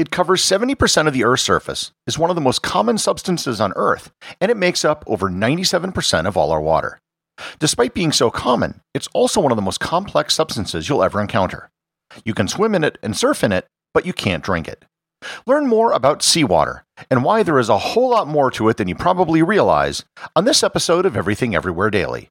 It 0.00 0.10
covers 0.10 0.42
70% 0.42 1.08
of 1.08 1.12
the 1.12 1.24
Earth's 1.24 1.42
surface, 1.42 1.92
is 2.06 2.18
one 2.18 2.30
of 2.30 2.34
the 2.34 2.40
most 2.40 2.62
common 2.62 2.96
substances 2.96 3.60
on 3.60 3.74
Earth, 3.76 4.10
and 4.40 4.50
it 4.50 4.56
makes 4.56 4.82
up 4.82 5.04
over 5.06 5.28
97% 5.28 6.26
of 6.26 6.38
all 6.38 6.52
our 6.52 6.60
water. 6.62 6.98
Despite 7.58 7.92
being 7.92 8.10
so 8.10 8.30
common, 8.30 8.80
it's 8.94 9.08
also 9.12 9.42
one 9.42 9.52
of 9.52 9.56
the 9.56 9.62
most 9.62 9.78
complex 9.78 10.32
substances 10.32 10.88
you'll 10.88 11.04
ever 11.04 11.20
encounter. 11.20 11.68
You 12.24 12.32
can 12.32 12.48
swim 12.48 12.74
in 12.74 12.82
it 12.82 12.96
and 13.02 13.14
surf 13.14 13.44
in 13.44 13.52
it, 13.52 13.66
but 13.92 14.06
you 14.06 14.14
can't 14.14 14.42
drink 14.42 14.68
it. 14.68 14.86
Learn 15.44 15.66
more 15.66 15.92
about 15.92 16.22
seawater 16.22 16.86
and 17.10 17.22
why 17.22 17.42
there 17.42 17.58
is 17.58 17.68
a 17.68 17.76
whole 17.76 18.08
lot 18.08 18.26
more 18.26 18.50
to 18.52 18.70
it 18.70 18.78
than 18.78 18.88
you 18.88 18.94
probably 18.94 19.42
realize 19.42 20.06
on 20.34 20.46
this 20.46 20.62
episode 20.62 21.04
of 21.04 21.14
Everything 21.14 21.54
Everywhere 21.54 21.90
Daily. 21.90 22.30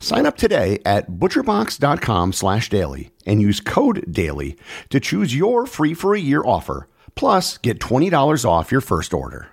Sign 0.00 0.26
up 0.26 0.36
today 0.36 0.80
at 0.84 1.10
butcherbox.com 1.10 2.32
slash 2.32 2.68
daily 2.68 3.10
and 3.26 3.42
use 3.42 3.60
code 3.60 4.04
DAILY 4.10 4.56
to 4.90 5.00
choose 5.00 5.34
your 5.34 5.66
free 5.66 5.94
for 5.94 6.14
a 6.14 6.20
year 6.20 6.42
offer, 6.44 6.88
plus 7.14 7.58
get 7.58 7.80
$20 7.80 8.44
off 8.44 8.70
your 8.70 8.80
first 8.80 9.12
order. 9.12 9.48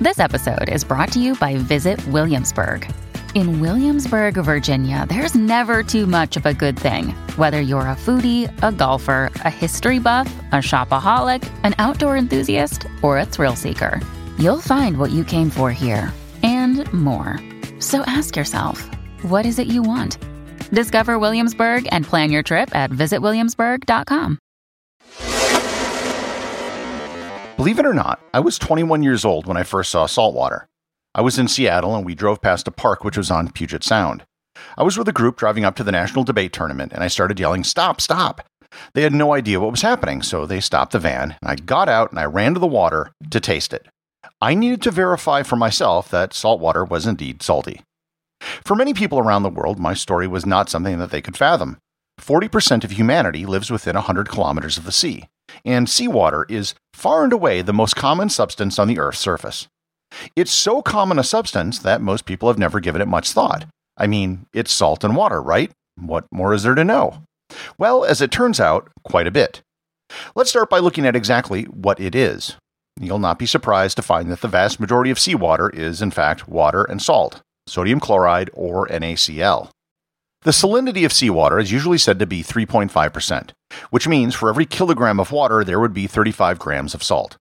This 0.00 0.20
episode 0.20 0.68
is 0.68 0.84
brought 0.84 1.10
to 1.12 1.20
you 1.20 1.34
by 1.36 1.56
Visit 1.56 2.06
Williamsburg. 2.08 2.88
In 3.34 3.60
Williamsburg, 3.60 4.34
Virginia, 4.34 5.06
there's 5.08 5.34
never 5.34 5.82
too 5.82 6.06
much 6.06 6.36
of 6.36 6.46
a 6.46 6.54
good 6.54 6.78
thing. 6.78 7.08
Whether 7.36 7.60
you're 7.60 7.80
a 7.80 7.96
foodie, 7.96 8.46
a 8.62 8.70
golfer, 8.70 9.30
a 9.44 9.50
history 9.50 9.98
buff, 9.98 10.32
a 10.52 10.56
shopaholic, 10.56 11.50
an 11.64 11.74
outdoor 11.78 12.16
enthusiast, 12.16 12.86
or 13.02 13.18
a 13.18 13.26
thrill 13.26 13.56
seeker, 13.56 14.00
you'll 14.38 14.60
find 14.60 14.98
what 14.98 15.10
you 15.10 15.24
came 15.24 15.50
for 15.50 15.72
here 15.72 16.12
more. 16.92 17.38
So 17.78 18.02
ask 18.04 18.36
yourself, 18.36 18.88
what 19.22 19.46
is 19.46 19.58
it 19.58 19.66
you 19.66 19.82
want? 19.82 20.18
Discover 20.70 21.18
Williamsburg 21.18 21.88
and 21.90 22.04
plan 22.04 22.30
your 22.30 22.42
trip 22.42 22.74
at 22.74 22.90
visitwilliamsburg.com. 22.90 24.38
Believe 27.56 27.80
it 27.80 27.86
or 27.86 27.94
not, 27.94 28.20
I 28.32 28.38
was 28.38 28.56
21 28.58 29.02
years 29.02 29.24
old 29.24 29.46
when 29.46 29.56
I 29.56 29.64
first 29.64 29.90
saw 29.90 30.06
saltwater. 30.06 30.68
I 31.14 31.22
was 31.22 31.38
in 31.38 31.48
Seattle 31.48 31.96
and 31.96 32.06
we 32.06 32.14
drove 32.14 32.40
past 32.40 32.68
a 32.68 32.70
park 32.70 33.02
which 33.02 33.16
was 33.16 33.32
on 33.32 33.50
Puget 33.50 33.82
Sound. 33.82 34.24
I 34.76 34.84
was 34.84 34.96
with 34.96 35.08
a 35.08 35.12
group 35.12 35.36
driving 35.36 35.64
up 35.64 35.74
to 35.76 35.82
the 35.84 35.90
national 35.90 36.22
debate 36.22 36.52
tournament 36.52 36.92
and 36.92 37.02
I 37.02 37.08
started 37.08 37.40
yelling, 37.40 37.64
Stop, 37.64 38.00
stop! 38.00 38.46
They 38.94 39.02
had 39.02 39.12
no 39.12 39.32
idea 39.34 39.58
what 39.58 39.72
was 39.72 39.82
happening, 39.82 40.22
so 40.22 40.46
they 40.46 40.60
stopped 40.60 40.92
the 40.92 40.98
van 41.00 41.36
and 41.42 41.50
I 41.50 41.56
got 41.56 41.88
out 41.88 42.10
and 42.10 42.20
I 42.20 42.26
ran 42.26 42.54
to 42.54 42.60
the 42.60 42.66
water 42.66 43.10
to 43.30 43.40
taste 43.40 43.72
it. 43.72 43.88
I 44.40 44.54
needed 44.54 44.82
to 44.82 44.92
verify 44.92 45.42
for 45.42 45.56
myself 45.56 46.08
that 46.10 46.32
salt 46.32 46.60
water 46.60 46.84
was 46.84 47.06
indeed 47.06 47.42
salty. 47.42 47.80
For 48.40 48.76
many 48.76 48.94
people 48.94 49.18
around 49.18 49.42
the 49.42 49.50
world, 49.50 49.80
my 49.80 49.94
story 49.94 50.28
was 50.28 50.46
not 50.46 50.68
something 50.68 50.98
that 50.98 51.10
they 51.10 51.20
could 51.20 51.36
fathom. 51.36 51.78
40% 52.20 52.84
of 52.84 52.92
humanity 52.92 53.46
lives 53.46 53.70
within 53.70 53.94
100 53.94 54.28
kilometers 54.28 54.78
of 54.78 54.84
the 54.84 54.92
sea, 54.92 55.24
and 55.64 55.88
seawater 55.88 56.46
is 56.48 56.74
far 56.94 57.24
and 57.24 57.32
away 57.32 57.62
the 57.62 57.72
most 57.72 57.96
common 57.96 58.28
substance 58.28 58.78
on 58.78 58.86
the 58.86 58.98
Earth's 58.98 59.18
surface. 59.18 59.66
It's 60.36 60.52
so 60.52 60.82
common 60.82 61.18
a 61.18 61.24
substance 61.24 61.80
that 61.80 62.00
most 62.00 62.24
people 62.24 62.48
have 62.48 62.58
never 62.58 62.78
given 62.78 63.02
it 63.02 63.08
much 63.08 63.32
thought. 63.32 63.66
I 63.96 64.06
mean, 64.06 64.46
it's 64.52 64.72
salt 64.72 65.02
and 65.02 65.16
water, 65.16 65.42
right? 65.42 65.72
What 65.96 66.26
more 66.32 66.54
is 66.54 66.62
there 66.62 66.76
to 66.76 66.84
know? 66.84 67.24
Well, 67.76 68.04
as 68.04 68.20
it 68.20 68.30
turns 68.30 68.60
out, 68.60 68.88
quite 69.02 69.26
a 69.26 69.32
bit. 69.32 69.62
Let's 70.36 70.50
start 70.50 70.70
by 70.70 70.78
looking 70.78 71.06
at 71.06 71.16
exactly 71.16 71.64
what 71.64 71.98
it 72.00 72.14
is. 72.14 72.56
You'll 73.00 73.18
not 73.18 73.38
be 73.38 73.46
surprised 73.46 73.96
to 73.96 74.02
find 74.02 74.30
that 74.30 74.40
the 74.40 74.48
vast 74.48 74.80
majority 74.80 75.10
of 75.10 75.18
seawater 75.18 75.70
is, 75.70 76.02
in 76.02 76.10
fact, 76.10 76.48
water 76.48 76.84
and 76.84 77.00
salt, 77.00 77.42
sodium 77.66 78.00
chloride 78.00 78.50
or 78.52 78.86
NaCl. 78.88 79.70
The 80.42 80.50
salinity 80.52 81.04
of 81.04 81.12
seawater 81.12 81.58
is 81.58 81.72
usually 81.72 81.98
said 81.98 82.18
to 82.18 82.26
be 82.26 82.42
3.5%, 82.42 83.50
which 83.90 84.08
means 84.08 84.34
for 84.34 84.48
every 84.48 84.66
kilogram 84.66 85.18
of 85.18 85.32
water 85.32 85.64
there 85.64 85.80
would 85.80 85.92
be 85.92 86.06
35 86.06 86.58
grams 86.58 86.94
of 86.94 87.02
salt. 87.02 87.36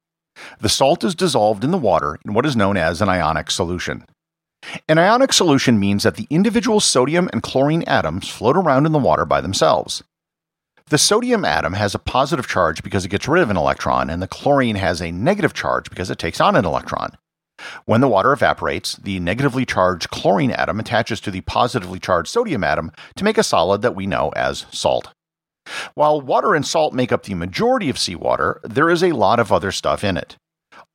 The 0.59 0.69
salt 0.69 1.03
is 1.03 1.15
dissolved 1.15 1.63
in 1.63 1.71
the 1.71 1.77
water 1.77 2.17
in 2.25 2.33
what 2.33 2.45
is 2.45 2.55
known 2.55 2.77
as 2.77 3.01
an 3.01 3.09
ionic 3.09 3.51
solution. 3.51 4.05
An 4.87 4.97
ionic 4.97 5.33
solution 5.33 5.79
means 5.79 6.03
that 6.03 6.15
the 6.15 6.27
individual 6.29 6.79
sodium 6.79 7.29
and 7.31 7.43
chlorine 7.43 7.83
atoms 7.83 8.29
float 8.29 8.57
around 8.57 8.85
in 8.85 8.91
the 8.91 8.99
water 8.99 9.25
by 9.25 9.41
themselves. 9.41 10.03
The 10.89 10.97
sodium 10.97 11.43
atom 11.43 11.73
has 11.73 11.93
a 11.93 11.99
positive 11.99 12.47
charge 12.47 12.81
because 12.81 13.03
it 13.03 13.09
gets 13.09 13.27
rid 13.27 13.43
of 13.43 13.49
an 13.49 13.57
electron, 13.57 14.09
and 14.09 14.21
the 14.21 14.27
chlorine 14.27 14.77
has 14.77 15.01
a 15.01 15.11
negative 15.11 15.53
charge 15.53 15.89
because 15.89 16.09
it 16.09 16.17
takes 16.17 16.39
on 16.39 16.55
an 16.55 16.63
electron. 16.63 17.17
When 17.83 17.99
the 17.99 18.07
water 18.07 18.31
evaporates, 18.31 18.95
the 18.95 19.19
negatively 19.19 19.65
charged 19.65 20.09
chlorine 20.11 20.51
atom 20.51 20.79
attaches 20.79 21.19
to 21.21 21.31
the 21.31 21.41
positively 21.41 21.99
charged 21.99 22.29
sodium 22.29 22.63
atom 22.63 22.93
to 23.17 23.25
make 23.25 23.37
a 23.37 23.43
solid 23.43 23.81
that 23.81 23.95
we 23.95 24.07
know 24.07 24.29
as 24.37 24.65
salt. 24.71 25.09
While 25.93 26.21
water 26.21 26.55
and 26.55 26.65
salt 26.65 26.93
make 26.93 27.11
up 27.11 27.23
the 27.23 27.35
majority 27.35 27.89
of 27.89 27.99
seawater, 27.99 28.61
there 28.63 28.89
is 28.89 29.03
a 29.03 29.11
lot 29.11 29.39
of 29.39 29.51
other 29.51 29.73
stuff 29.73 30.05
in 30.05 30.15
it. 30.15 30.37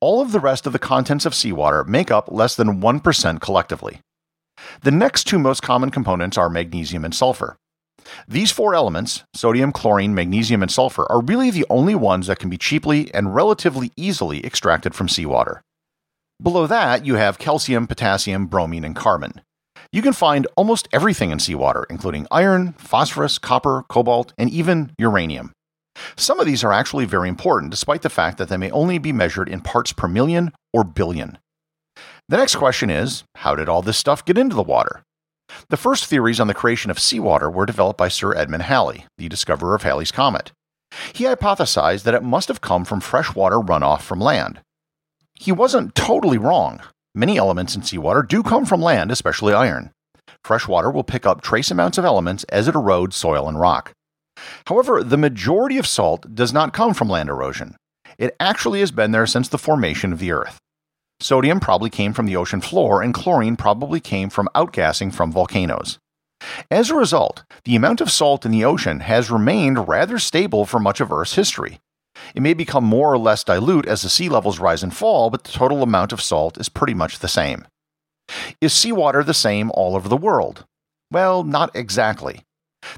All 0.01 0.23
of 0.23 0.33
the 0.33 0.41
rest 0.41 0.67
of 0.67 0.73
the 0.73 0.79
contents 0.79 1.27
of 1.27 1.35
seawater 1.35 1.85
make 1.85 2.11
up 2.11 2.33
less 2.33 2.55
than 2.55 2.81
1% 2.81 3.41
collectively. 3.43 4.01
The 4.81 4.91
next 4.91 5.25
two 5.25 5.39
most 5.39 5.63
common 5.63 5.91
components 5.91 6.39
are 6.39 6.49
magnesium 6.49 7.05
and 7.05 7.15
sulfur. 7.15 7.57
These 8.29 8.51
four 8.51 8.75
elements, 8.75 9.25
sodium, 9.35 9.73
chlorine, 9.73 10.15
magnesium, 10.15 10.63
and 10.63 10.71
sulfur, 10.71 11.07
are 11.11 11.23
really 11.23 11.51
the 11.51 11.67
only 11.71 11.95
ones 11.95 12.27
that 12.27 12.39
can 12.39 12.51
be 12.51 12.59
cheaply 12.59 13.13
and 13.15 13.35
relatively 13.35 13.93
easily 13.97 14.45
extracted 14.45 14.95
from 14.95 15.09
seawater. 15.09 15.63
Below 16.43 16.67
that, 16.67 17.07
you 17.07 17.15
have 17.15 17.39
calcium, 17.39 17.87
potassium, 17.87 18.47
bromine, 18.47 18.85
and 18.85 18.97
carbon. 18.97 19.43
You 19.93 20.03
can 20.03 20.13
find 20.13 20.47
almost 20.57 20.89
everything 20.93 21.31
in 21.31 21.39
seawater, 21.39 21.87
including 21.91 22.27
iron, 22.31 22.73
phosphorus, 22.75 23.39
copper, 23.39 23.85
cobalt, 23.89 24.33
and 24.39 24.51
even 24.51 24.93
uranium. 24.99 25.53
Some 26.17 26.41
of 26.41 26.47
these 26.47 26.65
are 26.65 26.73
actually 26.73 27.05
very 27.05 27.29
important, 27.29 27.71
despite 27.71 28.03
the 28.03 28.09
fact 28.09 28.39
that 28.39 28.49
they 28.49 28.57
may 28.57 28.71
only 28.71 28.99
be 28.99 29.13
measured 29.13 29.49
in 29.49 29.61
parts 29.61 29.93
per 29.93 30.09
million 30.09 30.53
or 30.73 30.83
billion. 30.85 31.39
The 32.29 32.39
next 32.39 32.57
question 32.57 32.89
is 32.89 33.25
how 33.37 33.55
did 33.55 33.69
all 33.69 33.83
this 33.83 33.99
stuff 33.99 34.25
get 34.25 34.39
into 34.39 34.57
the 34.57 34.63
water? 34.63 35.03
The 35.69 35.77
first 35.77 36.07
theories 36.07 36.41
on 36.41 36.47
the 36.47 36.55
creation 36.55 36.91
of 36.91 36.99
seawater 36.99 37.51
were 37.51 37.67
developed 37.67 37.99
by 37.99 38.09
Sir 38.09 38.35
Edmund 38.35 38.65
Halley, 38.65 39.07
the 39.19 39.29
discoverer 39.29 39.75
of 39.75 39.83
Halley's 39.83 40.13
Comet. 40.13 40.53
He 41.13 41.25
hypothesized 41.25 42.03
that 42.05 42.15
it 42.15 42.23
must 42.23 42.49
have 42.49 42.61
come 42.61 42.85
from 42.85 43.01
freshwater 43.01 43.57
runoff 43.57 44.03
from 44.03 44.21
land. 44.21 44.61
He 45.35 45.53
wasn't 45.53 45.95
totally 45.95 46.39
wrong. 46.39 46.81
Many 47.15 47.37
elements 47.37 47.75
in 47.75 47.83
seawater 47.83 48.23
do 48.23 48.43
come 48.43 48.65
from 48.65 48.81
land, 48.81 49.11
especially 49.11 49.53
iron. 49.53 49.91
Freshwater 50.45 50.91
will 50.91 51.05
pick 51.05 51.27
up 51.27 51.41
trace 51.41 51.71
amounts 51.71 51.99
of 51.99 52.05
elements 52.05 52.45
as 52.45 52.69
it 52.69 52.75
erodes 52.75 53.15
soil 53.15 53.49
and 53.49 53.61
rock. 53.61 53.93
However, 54.67 55.03
the 55.03 55.19
majority 55.19 55.79
of 55.79 55.87
salt 55.87 56.35
does 56.35 56.53
not 56.53 56.73
come 56.73 56.95
from 56.95 57.09
land 57.09 57.29
erosion. 57.29 57.77
It 58.19 58.37
actually 58.41 58.81
has 58.81 58.91
been 58.91 59.13
there 59.13 59.27
since 59.27 59.49
the 59.49 59.59
formation 59.59 60.13
of 60.13 60.19
the 60.19 60.33
Earth. 60.33 60.59
Sodium 61.23 61.61
probably 61.61 61.89
came 61.89 62.13
from 62.13 62.27
the 62.27 62.37
ocean 62.37 62.61
floor, 62.61 63.01
and 63.01 63.15
chlorine 63.15 63.57
probably 63.57 64.01
came 64.01 64.29
from 64.29 64.49
outgassing 64.57 65.15
from 65.15 65.31
volcanoes. 65.31 66.01
As 66.69 66.91
a 66.91 66.97
result, 66.97 67.45
the 67.65 67.77
amount 67.77 68.01
of 68.01 68.11
salt 68.11 68.45
in 68.45 68.51
the 68.51 68.65
ocean 68.65 68.99
has 69.01 69.31
remained 69.31 69.87
rather 69.87 70.19
stable 70.19 70.67
for 70.67 70.81
much 70.81 71.01
of 71.01 71.13
Earth's 71.13 71.37
history. 71.37 71.79
It 72.35 72.43
may 72.43 72.55
become 72.55 72.83
more 72.83 73.13
or 73.13 73.19
less 73.19 73.45
dilute 73.45 73.87
as 73.87 74.03
the 74.03 74.09
sea 74.09 74.29
levels 74.29 74.59
rise 74.59 74.83
and 74.83 74.95
fall, 74.95 75.31
but 75.31 75.45
the 75.45 75.53
total 75.53 75.85
amount 75.85 76.13
of 76.13 76.21
salt 76.21 76.59
is 76.59 76.69
pretty 76.69 76.95
much 76.95 77.21
the 77.21 77.29
same. 77.29 77.67
Is 78.61 78.73
seawater 78.73 79.23
the 79.23 79.33
same 79.33 79.71
all 79.75 79.95
over 79.95 80.09
the 80.09 80.17
world? 80.17 80.65
Well, 81.13 81.45
not 81.45 81.75
exactly. 81.77 82.41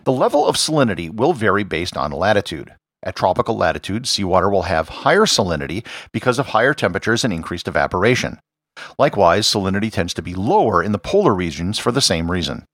The 0.05 0.13
level 0.13 0.47
of 0.47 0.57
salinity 0.57 1.15
will 1.15 1.35
vary 1.35 1.63
based 1.63 1.97
on 1.97 2.11
latitude. 2.11 2.75
At 3.05 3.15
tropical 3.15 3.57
latitudes, 3.57 4.09
seawater 4.09 4.51
will 4.51 4.63
have 4.63 4.89
higher 4.89 5.27
salinity 5.27 5.87
because 6.11 6.39
of 6.39 6.49
higher 6.49 6.73
temperatures 6.73 7.23
and 7.23 7.33
increased 7.33 7.69
evaporation. 7.69 8.41
Likewise, 8.99 9.47
salinity 9.47 9.93
tends 9.93 10.15
to 10.15 10.23
be 10.23 10.35
lower 10.35 10.83
in 10.83 10.93
the 10.93 10.99
polar 10.99 11.35
regions 11.35 11.79
for 11.79 11.93
the 11.93 12.01
same 12.01 12.31
reason. 12.31 12.65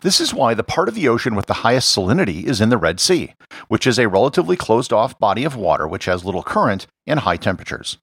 This 0.00 0.20
is 0.20 0.34
why 0.34 0.54
the 0.54 0.64
part 0.64 0.88
of 0.88 0.94
the 0.94 1.08
ocean 1.08 1.34
with 1.34 1.46
the 1.46 1.62
highest 1.62 1.94
salinity 1.94 2.44
is 2.44 2.60
in 2.60 2.70
the 2.70 2.78
Red 2.78 3.00
Sea, 3.00 3.34
which 3.68 3.86
is 3.86 3.98
a 3.98 4.08
relatively 4.08 4.56
closed 4.56 4.92
off 4.92 5.18
body 5.18 5.44
of 5.44 5.56
water 5.56 5.86
which 5.86 6.06
has 6.06 6.24
little 6.24 6.42
current 6.42 6.86
and 7.06 7.20
high 7.20 7.36
temperatures. 7.36 7.98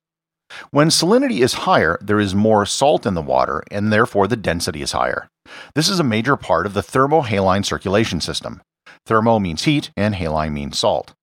When 0.70 0.90
salinity 0.90 1.40
is 1.40 1.54
higher, 1.54 1.98
there 2.02 2.20
is 2.20 2.36
more 2.36 2.66
salt 2.66 3.06
in 3.06 3.16
the 3.16 3.22
water, 3.22 3.64
and 3.72 3.92
therefore 3.92 4.28
the 4.28 4.36
density 4.36 4.82
is 4.82 4.92
higher. 4.92 5.28
This 5.74 5.90
is 5.90 6.00
a 6.00 6.04
major 6.04 6.36
part 6.36 6.66
of 6.66 6.74
the 6.74 6.82
thermohaline 6.84 7.66
circulation 7.66 8.22
system. 8.22 8.62
Thermo 9.06 9.40
means 9.40 9.64
heat, 9.64 9.92
and 9.98 10.16
haline 10.16 10.54
means 10.54 10.78
salt. 10.78 11.14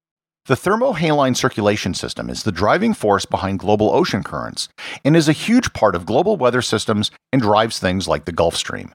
The 0.47 0.55
thermohaline 0.55 1.37
circulation 1.37 1.95
system 1.95 2.31
is 2.31 2.43
the 2.43 2.53
driving 2.53 2.95
force 2.95 3.25
behind 3.27 3.59
global 3.59 3.95
ocean 3.95 4.23
currents 4.23 4.69
and 5.05 5.15
is 5.15 5.29
a 5.29 5.33
huge 5.33 5.73
part 5.73 5.95
of 5.95 6.07
global 6.07 6.37
weather 6.37 6.63
systems 6.63 7.11
and 7.33 7.43
drives 7.43 7.79
things 7.79 8.09
like 8.09 8.25
the 8.25 8.33
Gulf 8.33 8.57
Stream. 8.57 8.93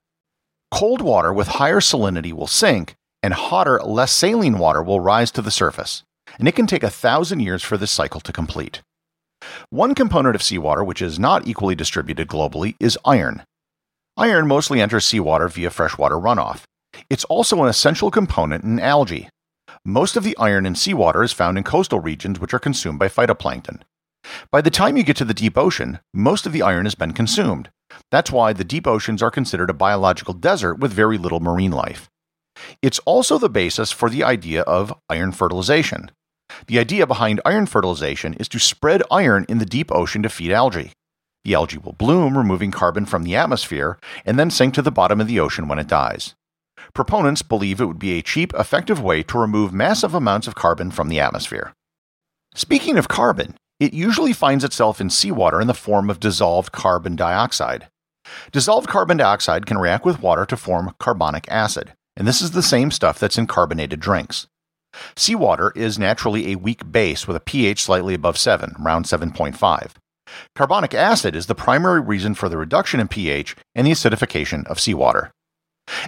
Cold 0.71 1.01
water 1.01 1.31
with 1.31 1.47
higher 1.47 1.79
salinity 1.79 2.33
will 2.33 2.47
sink, 2.47 2.95
and 3.21 3.33
hotter, 3.33 3.79
less 3.81 4.11
saline 4.11 4.57
water 4.57 4.81
will 4.83 4.99
rise 4.99 5.31
to 5.31 5.41
the 5.41 5.51
surface, 5.51 6.03
and 6.39 6.47
it 6.47 6.55
can 6.55 6.67
take 6.67 6.83
a 6.83 6.89
thousand 6.89 7.39
years 7.39 7.63
for 7.63 7.77
this 7.77 7.91
cycle 7.91 8.19
to 8.21 8.33
complete. 8.33 8.81
One 9.69 9.95
component 9.95 10.35
of 10.35 10.43
seawater 10.43 10.83
which 10.83 11.01
is 11.01 11.19
not 11.19 11.47
equally 11.47 11.75
distributed 11.75 12.27
globally 12.27 12.75
is 12.79 12.97
iron. 13.05 13.43
Iron 14.17 14.47
mostly 14.47 14.81
enters 14.81 15.05
seawater 15.05 15.47
via 15.47 15.69
freshwater 15.69 16.15
runoff. 16.15 16.63
It's 17.09 17.25
also 17.25 17.61
an 17.61 17.69
essential 17.69 18.09
component 18.09 18.63
in 18.63 18.79
algae. 18.79 19.29
Most 19.87 20.17
of 20.17 20.23
the 20.23 20.35
iron 20.39 20.65
in 20.65 20.73
seawater 20.73 21.21
is 21.21 21.31
found 21.31 21.59
in 21.59 21.63
coastal 21.63 21.99
regions 21.99 22.39
which 22.39 22.55
are 22.55 22.59
consumed 22.59 22.97
by 22.97 23.07
phytoplankton. 23.07 23.83
By 24.49 24.61
the 24.61 24.71
time 24.71 24.97
you 24.97 25.03
get 25.03 25.15
to 25.17 25.25
the 25.25 25.33
deep 25.35 25.59
ocean, 25.59 25.99
most 26.11 26.47
of 26.47 26.53
the 26.53 26.63
iron 26.63 26.87
has 26.87 26.95
been 26.95 27.13
consumed. 27.13 27.69
That's 28.09 28.31
why 28.31 28.51
the 28.51 28.63
deep 28.63 28.87
oceans 28.87 29.21
are 29.21 29.29
considered 29.29 29.69
a 29.69 29.75
biological 29.75 30.33
desert 30.33 30.79
with 30.79 30.91
very 30.91 31.19
little 31.19 31.39
marine 31.39 31.69
life. 31.69 32.09
It's 32.81 32.97
also 33.05 33.37
the 33.37 33.47
basis 33.47 33.91
for 33.91 34.09
the 34.09 34.23
idea 34.23 34.63
of 34.63 34.91
iron 35.07 35.31
fertilization. 35.31 36.09
The 36.65 36.79
idea 36.79 37.05
behind 37.05 37.39
iron 37.45 37.67
fertilization 37.67 38.33
is 38.33 38.49
to 38.49 38.59
spread 38.59 39.03
iron 39.11 39.45
in 39.47 39.59
the 39.59 39.67
deep 39.67 39.91
ocean 39.91 40.23
to 40.23 40.29
feed 40.29 40.51
algae. 40.51 40.93
The 41.43 41.53
algae 41.53 41.77
will 41.77 41.93
bloom, 41.93 42.39
removing 42.39 42.71
carbon 42.71 43.05
from 43.05 43.21
the 43.21 43.35
atmosphere, 43.35 43.99
and 44.25 44.39
then 44.39 44.49
sink 44.49 44.73
to 44.73 44.81
the 44.81 44.89
bottom 44.89 45.21
of 45.21 45.27
the 45.27 45.39
ocean 45.39 45.67
when 45.67 45.77
it 45.77 45.85
dies. 45.85 46.33
Proponents 46.95 47.41
believe 47.41 47.81
it 47.81 47.85
would 47.87 47.99
be 47.99 48.17
a 48.17 48.21
cheap, 48.21 48.53
effective 48.53 49.01
way 49.01 49.21
to 49.23 49.37
remove 49.37 49.73
massive 49.73 50.15
amounts 50.15 50.47
of 50.47 50.55
carbon 50.55 50.91
from 50.91 51.09
the 51.09 51.19
atmosphere. 51.19 51.73
Speaking 52.55 52.97
of 52.97 53.09
carbon, 53.09 53.57
it 53.81 53.93
usually 53.93 54.31
finds 54.31 54.63
itself 54.63 55.01
in 55.01 55.09
seawater 55.09 55.59
in 55.59 55.67
the 55.67 55.73
form 55.73 56.09
of 56.09 56.21
dissolved 56.21 56.71
carbon 56.71 57.17
dioxide. 57.17 57.89
Dissolved 58.53 58.87
carbon 58.87 59.17
dioxide 59.17 59.65
can 59.65 59.77
react 59.77 60.05
with 60.05 60.21
water 60.21 60.45
to 60.45 60.55
form 60.55 60.95
carbonic 60.97 61.45
acid, 61.49 61.91
and 62.15 62.25
this 62.25 62.41
is 62.41 62.51
the 62.51 62.63
same 62.63 62.91
stuff 62.91 63.19
that's 63.19 63.37
in 63.37 63.45
carbonated 63.45 63.99
drinks. 63.99 64.47
Seawater 65.17 65.73
is 65.75 65.99
naturally 65.99 66.53
a 66.53 66.55
weak 66.55 66.89
base 66.89 67.27
with 67.27 67.35
a 67.35 67.41
pH 67.41 67.83
slightly 67.83 68.13
above 68.13 68.37
7, 68.37 68.73
around 68.79 69.03
7.5. 69.03 69.91
Carbonic 70.55 70.93
acid 70.93 71.35
is 71.35 71.47
the 71.47 71.55
primary 71.55 71.99
reason 71.99 72.35
for 72.35 72.47
the 72.47 72.57
reduction 72.57 73.01
in 73.01 73.09
pH 73.09 73.57
and 73.75 73.85
the 73.85 73.91
acidification 73.91 74.65
of 74.67 74.79
seawater. 74.79 75.33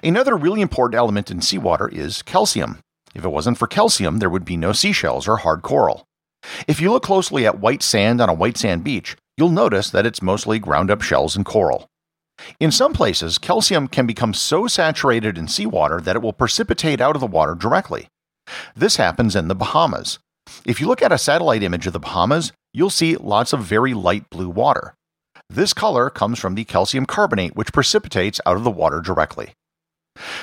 Another 0.03 0.35
really 0.35 0.61
important 0.61 0.97
element 0.97 1.31
in 1.31 1.41
seawater 1.41 1.87
is 1.87 2.21
calcium. 2.21 2.79
If 3.15 3.25
it 3.25 3.29
wasn't 3.29 3.57
for 3.57 3.67
calcium, 3.67 4.19
there 4.19 4.29
would 4.29 4.45
be 4.45 4.57
no 4.57 4.71
seashells 4.71 5.27
or 5.27 5.37
hard 5.37 5.61
coral. 5.61 6.05
If 6.67 6.79
you 6.79 6.91
look 6.91 7.03
closely 7.03 7.45
at 7.45 7.59
white 7.59 7.81
sand 7.81 8.21
on 8.21 8.29
a 8.29 8.33
white 8.33 8.57
sand 8.57 8.83
beach, 8.83 9.17
you'll 9.37 9.49
notice 9.49 9.89
that 9.89 10.05
it's 10.05 10.21
mostly 10.21 10.59
ground 10.59 10.91
up 10.91 11.01
shells 11.01 11.35
and 11.35 11.45
coral. 11.45 11.87
In 12.59 12.71
some 12.71 12.93
places, 12.93 13.37
calcium 13.39 13.87
can 13.87 14.05
become 14.05 14.33
so 14.33 14.67
saturated 14.67 15.37
in 15.37 15.47
seawater 15.47 15.99
that 16.01 16.15
it 16.15 16.21
will 16.21 16.33
precipitate 16.33 17.01
out 17.01 17.15
of 17.15 17.21
the 17.21 17.27
water 17.27 17.55
directly. 17.55 18.07
This 18.75 18.97
happens 18.97 19.35
in 19.35 19.47
the 19.47 19.55
Bahamas. 19.55 20.19
If 20.63 20.79
you 20.79 20.87
look 20.87 21.01
at 21.01 21.11
a 21.11 21.17
satellite 21.17 21.63
image 21.63 21.87
of 21.87 21.93
the 21.93 21.99
Bahamas, 21.99 22.53
you'll 22.73 22.89
see 22.91 23.15
lots 23.15 23.53
of 23.53 23.61
very 23.61 23.93
light 23.93 24.29
blue 24.29 24.49
water. 24.49 24.93
This 25.49 25.73
color 25.73 26.09
comes 26.09 26.39
from 26.39 26.55
the 26.55 26.63
calcium 26.63 27.05
carbonate, 27.05 27.55
which 27.55 27.73
precipitates 27.73 28.39
out 28.45 28.57
of 28.57 28.63
the 28.63 28.71
water 28.71 29.01
directly. 29.01 29.53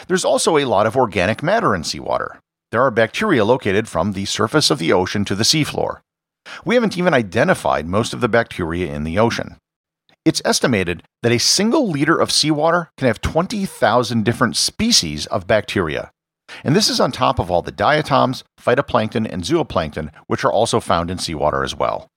There's 0.09 0.25
also 0.25 0.57
a 0.57 0.65
lot 0.65 0.87
of 0.87 0.97
organic 0.97 1.43
matter 1.43 1.75
in 1.75 1.85
seawater. 1.85 2.41
There 2.71 2.83
are 2.83 2.91
bacteria 2.91 3.45
located 3.45 3.89
from 3.89 4.13
the 4.13 4.25
surface 4.25 4.71
of 4.71 4.79
the 4.79 4.93
ocean 4.93 5.25
to 5.27 5.35
the 5.35 5.45
seafloor. 5.45 6.01
We 6.65 6.75
haven't 6.75 6.99
even 6.99 7.15
identified 7.15 7.87
most 7.87 8.13
of 8.13 8.21
the 8.21 8.29
bacteria 8.29 8.93
in 8.93 9.05
the 9.05 9.19
ocean. 9.19 9.57
It's 10.25 10.43
estimated 10.45 11.03
that 11.23 11.33
a 11.33 11.39
single 11.39 11.89
liter 11.89 12.19
of 12.19 12.33
seawater 12.33 12.91
can 12.97 13.07
have 13.07 13.21
20,000 13.21 14.25
different 14.25 14.57
species 14.57 15.27
of 15.27 15.47
bacteria. 15.47 16.11
And 16.63 16.75
this 16.75 16.89
is 16.89 17.01
on 17.01 17.13
top 17.13 17.39
of 17.39 17.51
all 17.51 17.63
the 17.63 17.73
diatoms, 17.73 18.45
phytoplankton, 18.61 19.31
and 19.31 19.43
zooplankton, 19.43 20.11
which 20.27 20.45
are 20.45 20.53
also 20.53 20.81
found 20.81 21.11
in 21.11 21.19
seawater 21.19 21.63
as 21.63 21.75
well. 21.75 22.09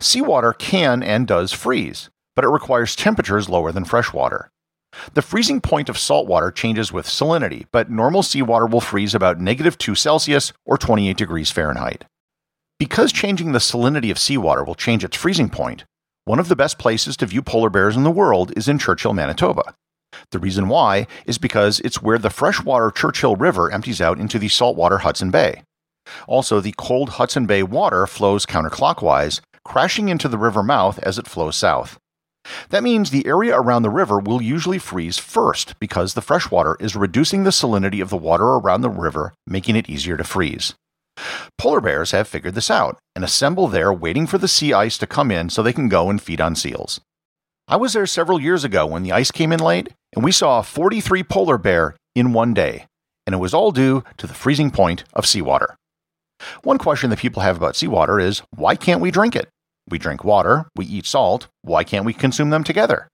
Seawater 0.00 0.52
can 0.52 1.02
and 1.02 1.26
does 1.26 1.52
freeze, 1.52 2.10
but 2.34 2.44
it 2.44 2.48
requires 2.48 2.96
temperatures 2.96 3.48
lower 3.48 3.72
than 3.72 3.84
freshwater. 3.84 4.50
The 5.14 5.22
freezing 5.22 5.60
point 5.60 5.88
of 5.88 5.98
salt 5.98 6.26
water 6.26 6.50
changes 6.50 6.92
with 6.92 7.06
salinity, 7.06 7.66
but 7.72 7.90
normal 7.90 8.22
seawater 8.22 8.66
will 8.66 8.80
freeze 8.80 9.14
about 9.14 9.40
negative 9.40 9.78
2 9.78 9.94
Celsius 9.94 10.52
or 10.64 10.76
28 10.76 11.16
degrees 11.16 11.50
Fahrenheit. 11.50 12.04
Because 12.78 13.12
changing 13.12 13.52
the 13.52 13.58
salinity 13.58 14.10
of 14.10 14.18
seawater 14.18 14.64
will 14.64 14.74
change 14.74 15.04
its 15.04 15.16
freezing 15.16 15.50
point, 15.50 15.84
one 16.24 16.38
of 16.38 16.48
the 16.48 16.56
best 16.56 16.78
places 16.78 17.16
to 17.18 17.26
view 17.26 17.42
polar 17.42 17.70
bears 17.70 17.96
in 17.96 18.04
the 18.04 18.10
world 18.10 18.52
is 18.56 18.68
in 18.68 18.78
Churchill, 18.78 19.12
Manitoba. 19.12 19.74
The 20.32 20.38
reason 20.38 20.68
why 20.68 21.06
is 21.26 21.38
because 21.38 21.80
it's 21.80 22.02
where 22.02 22.18
the 22.18 22.30
freshwater 22.30 22.90
Churchill 22.90 23.36
River 23.36 23.70
empties 23.70 24.00
out 24.00 24.18
into 24.18 24.38
the 24.38 24.48
saltwater 24.48 24.98
Hudson 24.98 25.30
Bay. 25.30 25.62
Also, 26.26 26.60
the 26.60 26.74
cold 26.76 27.10
Hudson 27.10 27.46
Bay 27.46 27.62
water 27.62 28.06
flows 28.06 28.46
counterclockwise, 28.46 29.40
crashing 29.64 30.08
into 30.08 30.28
the 30.28 30.38
river 30.38 30.62
mouth 30.62 30.98
as 31.00 31.18
it 31.18 31.28
flows 31.28 31.56
south. 31.56 31.98
That 32.70 32.82
means 32.82 33.10
the 33.10 33.26
area 33.26 33.56
around 33.56 33.82
the 33.82 33.90
river 33.90 34.18
will 34.18 34.42
usually 34.42 34.78
freeze 34.78 35.18
first 35.18 35.78
because 35.78 36.14
the 36.14 36.22
freshwater 36.22 36.76
is 36.80 36.96
reducing 36.96 37.44
the 37.44 37.50
salinity 37.50 38.00
of 38.00 38.10
the 38.10 38.16
water 38.16 38.44
around 38.44 38.80
the 38.80 38.90
river, 38.90 39.34
making 39.46 39.76
it 39.76 39.88
easier 39.88 40.16
to 40.16 40.24
freeze. 40.24 40.74
Polar 41.58 41.80
bears 41.80 42.12
have 42.12 42.28
figured 42.28 42.54
this 42.54 42.70
out 42.70 42.98
and 43.14 43.24
assemble 43.24 43.68
there 43.68 43.92
waiting 43.92 44.26
for 44.26 44.38
the 44.38 44.48
sea 44.48 44.72
ice 44.72 44.96
to 44.98 45.06
come 45.06 45.30
in 45.30 45.50
so 45.50 45.62
they 45.62 45.72
can 45.72 45.88
go 45.88 46.08
and 46.08 46.20
feed 46.22 46.40
on 46.40 46.54
seals. 46.54 47.00
I 47.68 47.76
was 47.76 47.92
there 47.92 48.06
several 48.06 48.40
years 48.40 48.64
ago 48.64 48.86
when 48.86 49.02
the 49.02 49.12
ice 49.12 49.30
came 49.30 49.52
in 49.52 49.60
late, 49.60 49.90
and 50.14 50.24
we 50.24 50.32
saw 50.32 50.58
a 50.58 50.64
43 50.64 51.22
polar 51.22 51.58
bear 51.58 51.94
in 52.14 52.32
one 52.32 52.52
day, 52.52 52.86
and 53.26 53.34
it 53.34 53.38
was 53.38 53.54
all 53.54 53.70
due 53.70 54.02
to 54.16 54.26
the 54.26 54.34
freezing 54.34 54.70
point 54.70 55.04
of 55.12 55.26
seawater. 55.26 55.76
One 56.62 56.78
question 56.78 57.10
that 57.10 57.18
people 57.18 57.42
have 57.42 57.56
about 57.56 57.76
seawater 57.76 58.18
is 58.18 58.42
why 58.50 58.74
can't 58.74 59.00
we 59.00 59.10
drink 59.10 59.36
it? 59.36 59.48
We 59.90 59.98
drink 59.98 60.24
water, 60.24 60.66
we 60.76 60.86
eat 60.86 61.06
salt, 61.06 61.48
why 61.62 61.84
can't 61.84 62.04
we 62.04 62.12
consume 62.12 62.50
them 62.50 62.64
together? 62.64 63.08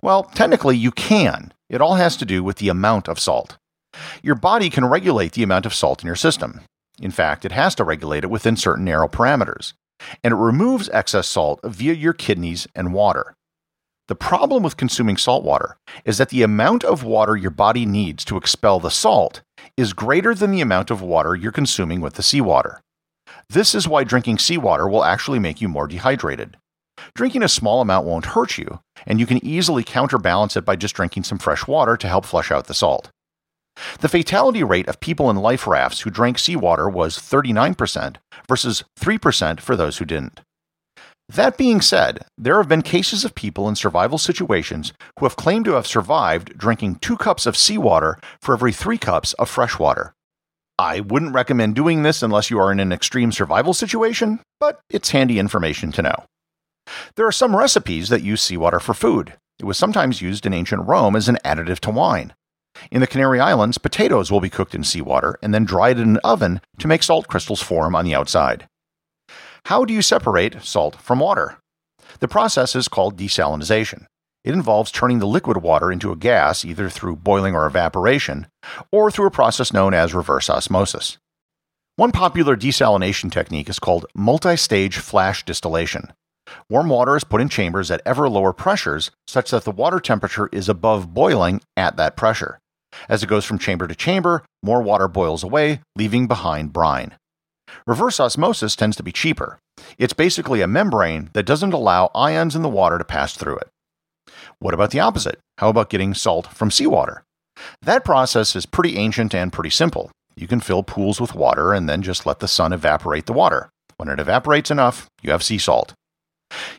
Well, 0.00 0.24
technically, 0.24 0.76
you 0.76 0.90
can. 0.90 1.52
It 1.68 1.80
all 1.80 1.96
has 1.96 2.16
to 2.18 2.24
do 2.24 2.44
with 2.44 2.58
the 2.58 2.68
amount 2.68 3.08
of 3.08 3.18
salt. 3.18 3.56
Your 4.22 4.34
body 4.34 4.70
can 4.70 4.84
regulate 4.84 5.32
the 5.32 5.42
amount 5.42 5.66
of 5.66 5.74
salt 5.74 6.02
in 6.02 6.06
your 6.06 6.16
system. 6.16 6.60
In 7.00 7.10
fact, 7.10 7.44
it 7.44 7.52
has 7.52 7.74
to 7.76 7.84
regulate 7.84 8.24
it 8.24 8.30
within 8.30 8.56
certain 8.56 8.84
narrow 8.84 9.08
parameters. 9.08 9.72
And 10.22 10.32
it 10.32 10.36
removes 10.36 10.90
excess 10.90 11.26
salt 11.26 11.60
via 11.64 11.94
your 11.94 12.12
kidneys 12.12 12.66
and 12.74 12.92
water. 12.92 13.34
The 14.08 14.14
problem 14.14 14.62
with 14.62 14.76
consuming 14.76 15.16
salt 15.16 15.42
water 15.42 15.78
is 16.04 16.18
that 16.18 16.28
the 16.28 16.42
amount 16.42 16.84
of 16.84 17.02
water 17.02 17.36
your 17.36 17.50
body 17.50 17.84
needs 17.84 18.24
to 18.26 18.36
expel 18.36 18.78
the 18.78 18.90
salt 18.90 19.42
is 19.76 19.92
greater 19.92 20.32
than 20.34 20.52
the 20.52 20.60
amount 20.60 20.90
of 20.90 21.02
water 21.02 21.34
you're 21.34 21.50
consuming 21.50 22.00
with 22.00 22.14
the 22.14 22.22
seawater. 22.22 22.80
This 23.50 23.74
is 23.74 23.88
why 23.88 24.04
drinking 24.04 24.38
seawater 24.38 24.88
will 24.88 25.04
actually 25.04 25.38
make 25.38 25.60
you 25.60 25.68
more 25.68 25.86
dehydrated. 25.86 26.56
Drinking 27.14 27.42
a 27.42 27.48
small 27.48 27.80
amount 27.80 28.06
won't 28.06 28.26
hurt 28.26 28.58
you, 28.58 28.80
and 29.06 29.20
you 29.20 29.26
can 29.26 29.44
easily 29.44 29.84
counterbalance 29.84 30.56
it 30.56 30.64
by 30.64 30.76
just 30.76 30.94
drinking 30.94 31.24
some 31.24 31.38
fresh 31.38 31.66
water 31.66 31.96
to 31.96 32.08
help 32.08 32.24
flush 32.24 32.50
out 32.50 32.66
the 32.66 32.74
salt. 32.74 33.10
The 34.00 34.08
fatality 34.08 34.64
rate 34.64 34.88
of 34.88 35.00
people 35.00 35.28
in 35.30 35.36
life 35.36 35.66
rafts 35.66 36.00
who 36.00 36.10
drank 36.10 36.38
seawater 36.38 36.88
was 36.88 37.18
39% 37.18 38.16
versus 38.48 38.84
3% 38.98 39.60
for 39.60 39.76
those 39.76 39.98
who 39.98 40.04
didn't. 40.04 40.40
That 41.28 41.58
being 41.58 41.80
said, 41.80 42.24
there 42.38 42.56
have 42.58 42.68
been 42.68 42.82
cases 42.82 43.24
of 43.24 43.34
people 43.34 43.68
in 43.68 43.74
survival 43.74 44.16
situations 44.16 44.92
who 45.18 45.26
have 45.26 45.36
claimed 45.36 45.64
to 45.64 45.72
have 45.72 45.86
survived 45.86 46.56
drinking 46.56 46.96
two 46.96 47.16
cups 47.16 47.46
of 47.46 47.56
seawater 47.56 48.18
for 48.40 48.54
every 48.54 48.72
three 48.72 48.98
cups 48.98 49.32
of 49.34 49.50
fresh 49.50 49.78
water. 49.78 50.14
I 50.78 51.00
wouldn't 51.00 51.34
recommend 51.34 51.74
doing 51.74 52.02
this 52.02 52.22
unless 52.22 52.50
you 52.50 52.58
are 52.58 52.70
in 52.70 52.80
an 52.80 52.92
extreme 52.92 53.32
survival 53.32 53.72
situation, 53.72 54.40
but 54.60 54.80
it's 54.90 55.10
handy 55.10 55.38
information 55.38 55.90
to 55.92 56.02
know. 56.02 56.24
There 57.14 57.26
are 57.26 57.32
some 57.32 57.56
recipes 57.56 58.10
that 58.10 58.22
use 58.22 58.42
seawater 58.42 58.78
for 58.78 58.92
food. 58.92 59.34
It 59.58 59.64
was 59.64 59.78
sometimes 59.78 60.20
used 60.20 60.44
in 60.44 60.52
ancient 60.52 60.86
Rome 60.86 61.16
as 61.16 61.28
an 61.28 61.38
additive 61.44 61.80
to 61.80 61.90
wine. 61.90 62.34
In 62.90 63.00
the 63.00 63.06
Canary 63.06 63.40
Islands, 63.40 63.78
potatoes 63.78 64.30
will 64.30 64.40
be 64.40 64.50
cooked 64.50 64.74
in 64.74 64.84
seawater 64.84 65.38
and 65.42 65.54
then 65.54 65.64
dried 65.64 65.98
in 65.98 66.10
an 66.10 66.20
oven 66.22 66.60
to 66.78 66.88
make 66.88 67.02
salt 67.02 67.26
crystals 67.26 67.62
form 67.62 67.96
on 67.96 68.04
the 68.04 68.14
outside. 68.14 68.68
How 69.64 69.86
do 69.86 69.94
you 69.94 70.02
separate 70.02 70.62
salt 70.62 70.96
from 70.96 71.20
water? 71.20 71.58
The 72.20 72.28
process 72.28 72.76
is 72.76 72.86
called 72.86 73.16
desalinization. 73.16 74.06
It 74.46 74.54
involves 74.54 74.92
turning 74.92 75.18
the 75.18 75.26
liquid 75.26 75.56
water 75.56 75.90
into 75.90 76.12
a 76.12 76.16
gas 76.16 76.64
either 76.64 76.88
through 76.88 77.16
boiling 77.16 77.56
or 77.56 77.66
evaporation, 77.66 78.46
or 78.92 79.10
through 79.10 79.26
a 79.26 79.30
process 79.32 79.72
known 79.72 79.92
as 79.92 80.14
reverse 80.14 80.48
osmosis. 80.48 81.18
One 81.96 82.12
popular 82.12 82.56
desalination 82.56 83.32
technique 83.32 83.68
is 83.68 83.80
called 83.80 84.06
multi 84.14 84.56
stage 84.56 84.98
flash 84.98 85.44
distillation. 85.44 86.12
Warm 86.70 86.88
water 86.90 87.16
is 87.16 87.24
put 87.24 87.40
in 87.40 87.48
chambers 87.48 87.90
at 87.90 88.02
ever 88.06 88.28
lower 88.28 88.52
pressures 88.52 89.10
such 89.26 89.50
that 89.50 89.64
the 89.64 89.72
water 89.72 89.98
temperature 89.98 90.48
is 90.52 90.68
above 90.68 91.12
boiling 91.12 91.60
at 91.76 91.96
that 91.96 92.16
pressure. 92.16 92.60
As 93.08 93.24
it 93.24 93.28
goes 93.28 93.44
from 93.44 93.58
chamber 93.58 93.88
to 93.88 93.96
chamber, 93.96 94.44
more 94.62 94.80
water 94.80 95.08
boils 95.08 95.42
away, 95.42 95.80
leaving 95.96 96.28
behind 96.28 96.72
brine. 96.72 97.16
Reverse 97.84 98.20
osmosis 98.20 98.76
tends 98.76 98.96
to 98.96 99.02
be 99.02 99.10
cheaper. 99.10 99.58
It's 99.98 100.12
basically 100.12 100.60
a 100.60 100.68
membrane 100.68 101.30
that 101.32 101.46
doesn't 101.46 101.72
allow 101.72 102.12
ions 102.14 102.54
in 102.54 102.62
the 102.62 102.68
water 102.68 102.96
to 102.96 103.04
pass 103.04 103.36
through 103.36 103.56
it. 103.56 103.68
What 104.58 104.74
about 104.74 104.90
the 104.90 105.00
opposite? 105.00 105.38
How 105.58 105.68
about 105.68 105.90
getting 105.90 106.14
salt 106.14 106.46
from 106.46 106.70
seawater? 106.70 107.22
That 107.82 108.04
process 108.04 108.56
is 108.56 108.66
pretty 108.66 108.96
ancient 108.96 109.34
and 109.34 109.52
pretty 109.52 109.70
simple. 109.70 110.10
You 110.34 110.46
can 110.46 110.60
fill 110.60 110.82
pools 110.82 111.20
with 111.20 111.34
water 111.34 111.72
and 111.72 111.88
then 111.88 112.02
just 112.02 112.26
let 112.26 112.40
the 112.40 112.48
sun 112.48 112.72
evaporate 112.72 113.26
the 113.26 113.32
water. 113.32 113.70
When 113.96 114.08
it 114.08 114.20
evaporates 114.20 114.70
enough, 114.70 115.06
you 115.22 115.30
have 115.30 115.42
sea 115.42 115.58
salt. 115.58 115.94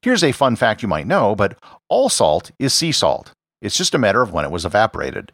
Here's 0.02 0.24
a 0.24 0.32
fun 0.32 0.56
fact 0.56 0.82
you 0.82 0.88
might 0.88 1.08
know, 1.08 1.36
but 1.36 1.58
all 1.90 2.10
salt 2.10 2.52
is 2.60 2.74
sea 2.74 2.92
salt. 2.92 3.32
It's 3.62 3.78
just 3.78 3.96
a 3.96 4.00
matter 4.00 4.22
of 4.22 4.32
when 4.32 4.46
it 4.46 4.52
was 4.52 4.66
evaporated. 4.66 5.32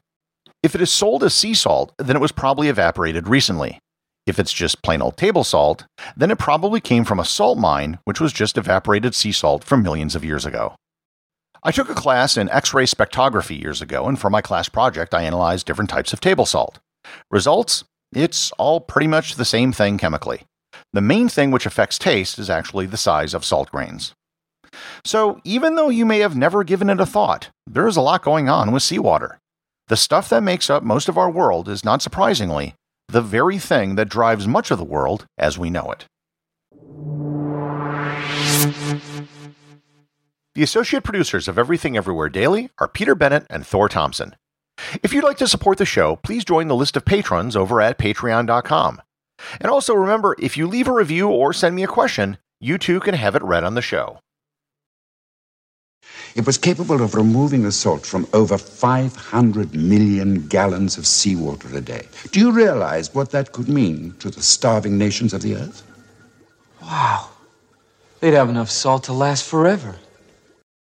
If 0.62 0.75
it 0.75 0.81
is 0.81 0.91
sold 0.91 1.23
as 1.23 1.33
sea 1.33 1.53
salt, 1.53 1.93
then 1.97 2.15
it 2.15 2.21
was 2.21 2.31
probably 2.31 2.69
evaporated 2.69 3.27
recently. 3.27 3.79
If 4.25 4.39
it's 4.39 4.53
just 4.53 4.81
plain 4.81 5.01
old 5.01 5.17
table 5.17 5.43
salt, 5.43 5.85
then 6.15 6.31
it 6.31 6.39
probably 6.39 6.79
came 6.79 7.03
from 7.03 7.19
a 7.19 7.25
salt 7.25 7.57
mine, 7.57 8.00
which 8.05 8.21
was 8.21 8.31
just 8.31 8.57
evaporated 8.57 9.13
sea 9.13 9.33
salt 9.33 9.65
from 9.65 9.83
millions 9.83 10.15
of 10.15 10.23
years 10.23 10.45
ago. 10.45 10.75
I 11.65 11.72
took 11.72 11.89
a 11.89 11.96
class 11.96 12.36
in 12.36 12.50
X 12.50 12.74
ray 12.74 12.84
spectrography 12.84 13.58
years 13.58 13.82
ago, 13.82 14.05
and 14.05 14.20
for 14.20 14.29
my 14.29 14.41
class 14.41 14.67
project, 14.67 15.13
I 15.13 15.24
analyzed 15.24 15.65
different 15.65 15.89
types 15.89 16.12
of 16.12 16.20
table 16.20 16.46
salt. 16.46 16.79
Results? 17.32 17.86
It's 18.13 18.51
all 18.53 18.82
pretty 18.82 19.08
much 19.08 19.36
the 19.36 19.46
same 19.46 19.72
thing 19.72 19.98
chemically. 19.98 20.43
The 20.91 21.01
main 21.01 21.29
thing 21.29 21.51
which 21.51 21.65
affects 21.65 21.98
taste 21.98 22.38
is 22.38 22.50
actually 22.50 22.86
the 22.86 22.98
size 22.98 23.34
of 23.34 23.46
salt 23.46 23.72
grains. 23.72 24.13
So, 25.05 25.39
even 25.46 25.75
though 25.75 25.89
you 25.89 26.05
may 26.05 26.20
have 26.20 26.36
never 26.36 26.65
given 26.65 26.89
it 26.89 27.00
a 27.00 27.05
thought, 27.05 27.50
there 27.65 27.88
is 27.88 27.96
a 27.96 28.01
lot 28.01 28.24
going 28.24 28.50
on 28.50 28.72
with 28.72 28.84
seawater. 28.84 29.39
The 29.88 29.96
stuff 29.96 30.27
that 30.29 30.43
makes 30.43 30.70
up 30.70 30.84
most 30.84 31.08
of 31.08 31.17
our 31.17 31.29
world 31.29 31.70
is, 31.70 31.86
not 31.86 32.01
surprisingly, 32.01 32.75
the 33.08 33.22
very 33.22 33.58
thing 33.58 33.96
that 33.96 34.10
drives 34.10 34.48
much 34.48 34.70
of 34.70 34.79
the 34.79 34.84
world 34.84 35.25
as 35.38 35.58
we 35.58 35.70
know 35.70 35.91
it. 35.91 36.05
The 40.55 40.62
associate 40.62 41.03
producers 41.03 41.48
of 41.48 41.57
Everything 41.57 41.98
Everywhere 41.98 42.29
Daily 42.29 42.69
are 42.77 42.88
Peter 42.88 43.15
Bennett 43.15 43.48
and 43.50 43.65
Thor 43.65 43.89
Thompson. 43.89 44.36
If 45.01 45.12
you'd 45.12 45.24
like 45.24 45.38
to 45.38 45.48
support 45.48 45.79
the 45.79 45.86
show, 45.86 46.17
please 46.17 46.45
join 46.45 46.67
the 46.67 46.75
list 46.75 46.95
of 46.95 47.05
patrons 47.05 47.55
over 47.55 47.81
at 47.81 47.98
patreon.com. 47.98 49.01
And 49.60 49.72
also 49.72 49.95
remember, 49.95 50.36
if 50.38 50.55
you 50.55 50.67
leave 50.67 50.88
a 50.88 50.93
review 50.93 51.27
or 51.27 51.53
send 51.53 51.75
me 51.75 51.81
a 51.81 51.88
question, 51.88 52.38
you 52.60 52.77
too 52.77 53.00
can 53.00 53.15
have 53.15 53.36
it 53.36 53.41
read 53.41 53.63
on 53.63 53.74
the 53.74 53.81
show. 53.81 54.19
It 56.36 56.45
was 56.45 56.60
capable 56.60 57.01
of 57.01 57.15
removing 57.15 57.63
the 57.63 57.72
salt 57.72 58.05
from 58.05 58.27
over 58.33 58.60
500 58.60 59.74
million 59.74 60.48
gallons 60.50 61.00
of 61.00 61.07
seawater 61.07 61.75
a 61.75 61.81
day. 61.81 62.05
Do 62.31 62.39
you 62.39 62.51
realize 62.51 63.15
what 63.15 63.31
that 63.31 63.53
could 63.53 63.69
mean 63.69 64.13
to 64.19 64.29
the 64.29 64.43
starving 64.43 65.00
nations 65.00 65.33
of 65.33 65.41
the 65.41 65.55
earth? 65.55 65.81
Wow. 66.79 67.29
They'd 68.19 68.36
have 68.36 68.50
enough 68.50 68.69
salt 68.69 69.05
to 69.05 69.13
last 69.13 69.50
forever. 69.50 69.95